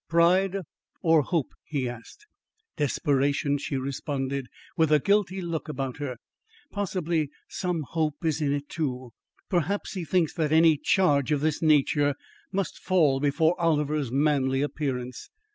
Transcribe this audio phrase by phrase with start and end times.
[0.09, 0.57] "Pride
[1.03, 2.25] or hope?" he asked.
[2.75, 6.17] "Desperation," she responded, with a guilty look about her.
[6.71, 9.11] "Possibly, some hope is in it, too.
[9.47, 12.15] Perhaps, he thinks that any charge of this nature
[12.51, 15.29] must fall before Oliver's manly appearance.